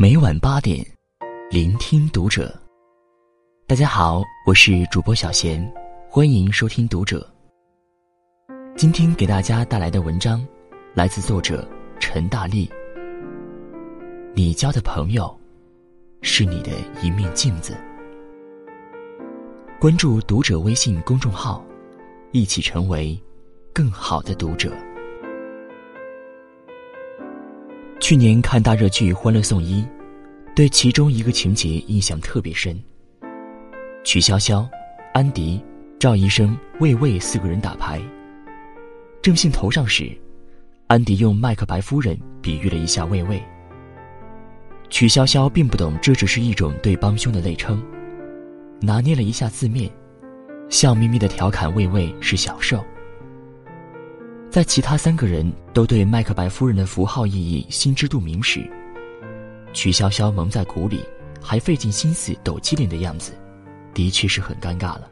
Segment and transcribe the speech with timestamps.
[0.00, 0.82] 每晚八点，
[1.50, 2.58] 聆听读者。
[3.66, 5.70] 大家好，我是主播小贤，
[6.08, 7.30] 欢迎收听读者。
[8.74, 10.42] 今天给大家带来的文章，
[10.94, 11.68] 来自作者
[11.98, 12.66] 陈大力。
[14.32, 15.38] 你交的朋友，
[16.22, 16.70] 是你的
[17.02, 17.76] 一面镜子。
[19.78, 21.62] 关注读者微信公众号，
[22.32, 23.22] 一起成为
[23.74, 24.72] 更好的读者。
[28.10, 29.82] 去年看大热剧《欢乐颂一》，
[30.52, 32.76] 对其中一个情节印象特别深。
[34.02, 34.68] 曲筱绡、
[35.14, 35.62] 安迪、
[35.96, 38.02] 赵医生、魏魏四个人打牌。
[39.22, 40.10] 正兴头上时，
[40.88, 43.40] 安迪用麦克白夫人比喻了一下魏魏。
[44.88, 47.80] 曲筱绡并不懂这只是一种对帮凶的类称，
[48.80, 49.88] 拿捏了一下字面，
[50.68, 52.84] 笑眯眯的调侃魏魏是小受。
[54.50, 58.68] 在其他三个人都对麦克白夫人的符号意义心知肚明时，
[59.72, 61.04] 曲筱绡蒙在鼓里，
[61.40, 63.32] 还费尽心思抖机灵的样子，
[63.94, 65.08] 的确是很尴尬了。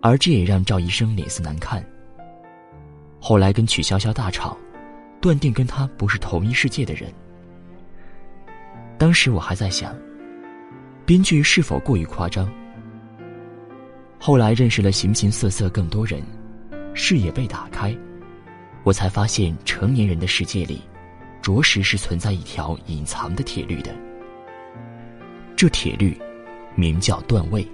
[0.00, 1.84] 而这也让赵医生脸色难看。
[3.20, 4.56] 后来跟曲筱绡大吵，
[5.20, 7.12] 断定跟他不是同一世界的人。
[8.96, 9.94] 当时我还在想，
[11.04, 12.50] 编剧是否过于夸张？
[14.18, 16.22] 后来认识了形形色色更多人。
[16.94, 17.96] 视野被打开，
[18.82, 20.82] 我才发现成年人的世界里，
[21.40, 23.94] 着实是存在一条隐藏的铁律的。
[25.56, 26.16] 这铁律，
[26.74, 27.66] 名叫段位。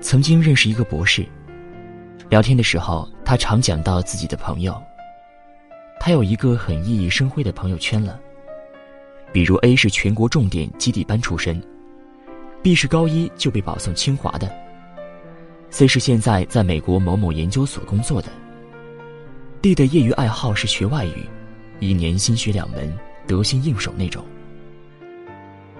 [0.00, 1.26] 曾经认识一个博士，
[2.28, 4.80] 聊天的时候，他常讲到自己的朋友。
[6.00, 8.20] 他有一个很熠熠生辉的朋友圈了，
[9.32, 11.62] 比如 A 是全国重点基地班出身
[12.62, 14.63] ，B 是高一就被保送清华的。
[15.74, 18.28] C 是现在在美国某某研究所工作的。
[19.60, 21.28] D 的业余爱好是学外语，
[21.80, 24.24] 一年新学两门，得心应手那种。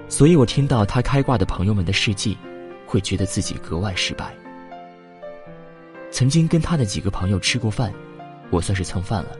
[0.08, 2.36] 所以我听到他开挂的朋友们的事迹，
[2.88, 4.34] 会觉得自己格外失败。
[6.10, 7.94] 曾经跟他的几个朋友吃过饭，
[8.50, 9.30] 我算是蹭饭了。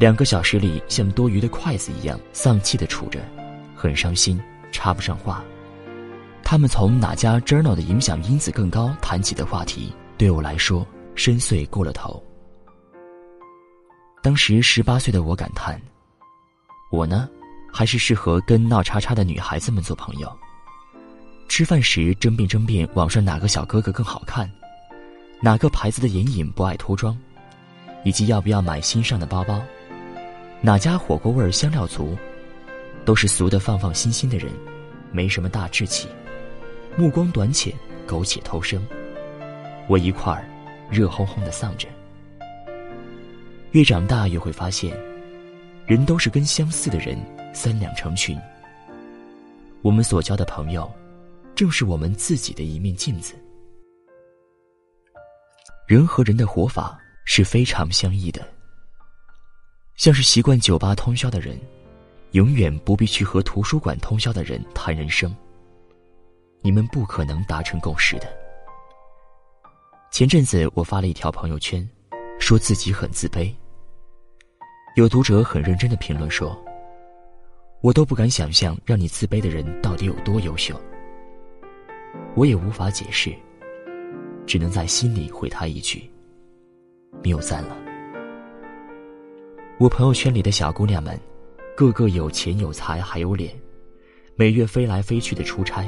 [0.00, 3.20] 两个小时里像多余的筷子一样丧气的杵着，
[3.76, 4.40] 很伤心，
[4.72, 5.44] 插不上话。
[6.50, 12.24] 他们从哪家 journal 的影响因子更高谈起的话题，对我来说深邃过了头。
[14.22, 15.78] 当时十八岁的我感叹：
[16.90, 17.28] 我呢，
[17.70, 20.38] 还是适合跟闹叉叉的女孩子们做朋友。
[21.50, 24.50] 吃饭时争辩争辩网上哪个小哥哥更好看，
[25.42, 27.14] 哪个牌子的眼影不爱脱妆，
[28.04, 29.60] 以及要不要买新上的包包，
[30.62, 32.16] 哪家火锅味儿香料足，
[33.04, 34.50] 都是俗的放放心心的人，
[35.12, 36.08] 没什么大志气。
[36.98, 37.72] 目光短浅，
[38.08, 38.84] 苟且偷生。
[39.86, 40.44] 我一块儿
[40.90, 41.86] 热烘烘的丧着。
[43.70, 44.92] 越长大越会发现，
[45.86, 47.16] 人都是跟相似的人
[47.54, 48.36] 三两成群。
[49.80, 50.92] 我们所交的朋友，
[51.54, 53.36] 正是我们自己的一面镜子。
[55.86, 58.44] 人和人的活法是非常相异的。
[59.94, 61.56] 像是习惯酒吧通宵的人，
[62.32, 65.32] 永远不必去和图书馆通宵的人谈人生。
[66.60, 68.26] 你们不可能达成共识的。
[70.10, 71.88] 前阵子我发了一条朋友圈，
[72.40, 73.54] 说自己很自卑。
[74.96, 76.56] 有读者很认真的评论说
[77.82, 80.74] ：“我都不敢想象让你自卑的人到底有多优秀。”
[82.34, 83.32] 我也无法解释，
[84.46, 86.10] 只能在心里回他一句
[87.22, 87.76] ：“谬赞了。”
[89.78, 91.18] 我朋友圈里的小姑娘们，
[91.76, 93.54] 个个有钱有才还有脸，
[94.34, 95.86] 每月飞来飞去的出差。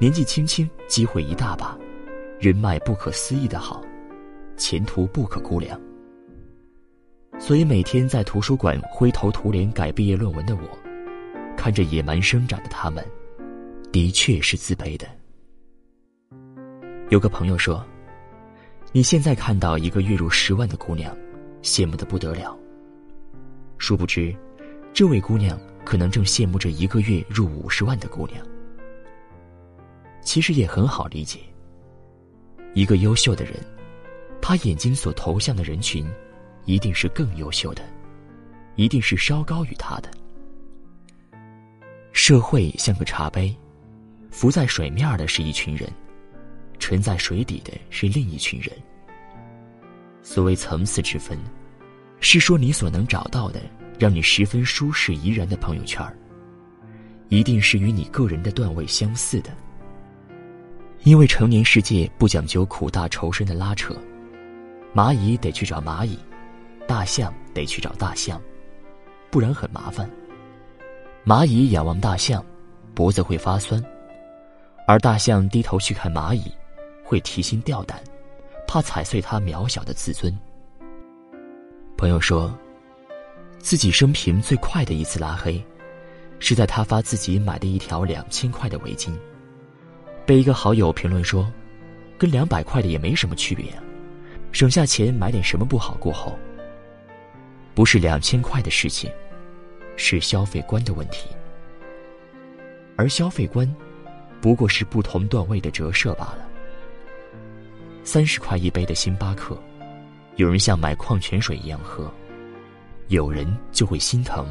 [0.00, 1.76] 年纪轻轻，机会一大把，
[2.38, 3.82] 人脉不可思议的好，
[4.56, 5.78] 前途不可估量。
[7.36, 10.62] 所以每天在图书馆灰头土脸改毕业论文的我，
[11.56, 13.04] 看着野蛮生长的他们，
[13.90, 15.06] 的确是自卑的。
[17.08, 17.84] 有个朋友说
[18.92, 21.12] ：“你现在看到一个月入十万的姑娘，
[21.60, 22.56] 羡慕的不得了。
[23.78, 24.32] 殊不知，
[24.92, 28.40] 这位姑娘可能正羡慕着一个月入五十万的姑娘。”
[30.28, 31.38] 其实也很好理解。
[32.74, 33.54] 一个优秀的人，
[34.42, 36.06] 他眼睛所投向的人群，
[36.66, 37.82] 一定是更优秀的，
[38.76, 40.10] 一定是稍高于他的。
[42.12, 43.56] 社会像个茶杯，
[44.30, 45.90] 浮在水面的是一群人，
[46.78, 48.70] 沉在水底的是另一群人。
[50.22, 51.38] 所谓层次之分，
[52.20, 53.62] 是说你所能找到的
[53.98, 56.04] 让你十分舒适怡然的朋友圈
[57.30, 59.50] 一定是与你个人的段位相似的。
[61.08, 63.96] 因为成年世界不讲究苦大仇深的拉扯，
[64.94, 66.18] 蚂蚁得去找蚂蚁，
[66.86, 68.38] 大象得去找大象，
[69.30, 70.06] 不然很麻烦。
[71.24, 72.44] 蚂蚁仰望大象，
[72.94, 73.82] 脖子会发酸；
[74.86, 76.52] 而大象低头去看蚂蚁，
[77.02, 77.98] 会提心吊胆，
[78.66, 80.38] 怕踩碎它渺小的自尊。
[81.96, 82.54] 朋友说，
[83.58, 85.64] 自己生平最快的一次拉黑，
[86.38, 89.10] 是在他发自己买的一条两千块的围巾，
[90.28, 91.50] 被一个好友评论说，
[92.18, 93.72] 跟两百块的也没什么区别，
[94.52, 96.38] 省下钱买点什么不好过后。
[97.74, 99.10] 不是两千块的事情。
[100.00, 101.28] 是消费观的问题，
[102.94, 103.68] 而消费观，
[104.40, 106.48] 不过是不同段位的折射罢了。
[108.04, 109.60] 三十块一杯的星巴克，
[110.36, 112.08] 有人像买矿泉水一样喝，
[113.08, 114.46] 有人就会心疼。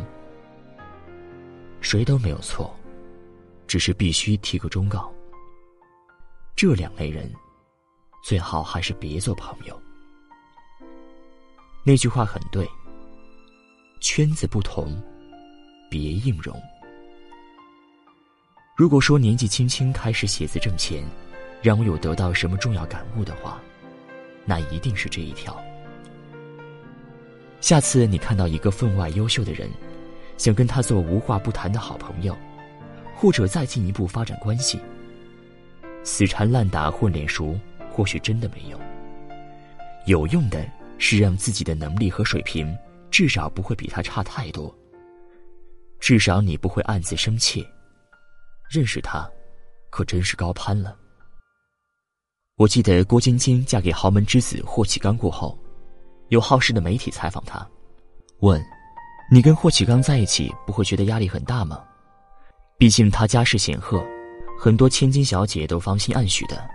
[1.80, 2.76] 谁都没有错，
[3.68, 5.10] 只是必须提个忠告：
[6.58, 7.32] 这两类人，
[8.24, 9.80] 最好还是别做朋友。
[11.86, 12.68] 那句话很对，
[14.02, 15.00] 圈子不同。
[15.88, 16.60] 别硬融。
[18.76, 21.02] 如果说年纪轻轻开始写字挣钱，
[21.62, 23.62] 让我有得到什么重要感悟的话，
[24.44, 25.56] 那一定是这一条。
[27.62, 29.70] 下次你看到一个分外优秀的人，
[30.38, 32.36] 想跟他做无话不谈的好朋友，
[33.16, 34.82] 或者再进一步发展关系，
[36.08, 37.60] 死缠烂打混脸熟，
[37.92, 38.80] 或许真的没有。
[40.06, 40.66] 有用的
[40.98, 42.74] 是让自己的能力和水平
[43.12, 44.74] 至少不会比他差太多。
[46.00, 47.68] 至少你不会暗自生气。
[48.72, 49.30] 认识他，
[49.90, 50.96] 可真是高攀了。
[52.56, 55.60] 我记得郭晶晶嫁给豪门之子霍启刚过后，
[56.30, 57.68] 有好事的媒体采访她，
[58.40, 58.64] 问
[59.30, 61.84] ：“你跟霍启刚在一起，不会觉得压力很大吗？
[62.78, 64.02] 毕竟他家世显赫，
[64.58, 66.68] 很多千金小姐都芳心暗许的。”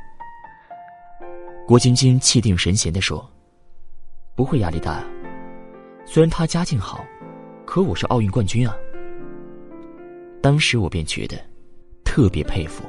[1.66, 3.28] 郭晶晶气定神闲地说
[4.36, 5.02] ：“不会压力大，
[6.04, 7.04] 虽然他家境好，
[7.64, 8.76] 可我是奥运冠军啊。”
[10.42, 11.36] 当时我便觉得，
[12.04, 12.84] 特别佩服。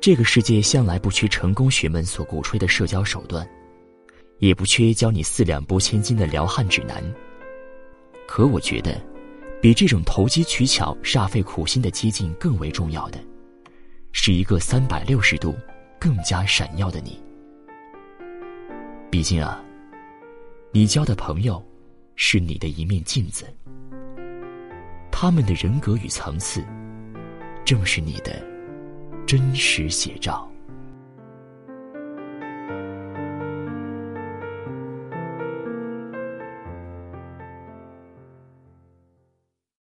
[0.00, 3.46] 这个世界向来不缺成功学们所鼓吹的社交手段，
[4.38, 7.02] 也不缺教你四两拨千斤的撩汉指南。
[8.26, 8.98] 可我觉得，
[9.60, 13.18] 比这种投机取巧、煞费苦心的激进更为重要的，
[14.10, 15.54] 是一个三百六十度
[15.98, 17.22] 更加闪耀的你。
[19.10, 19.62] 毕竟啊，
[20.72, 21.62] 你交的朋友，
[22.16, 23.44] 是你的一面镜子。
[25.12, 26.64] 他们的人格与层次，
[27.62, 28.42] 正是你的
[29.26, 30.49] 真实写照。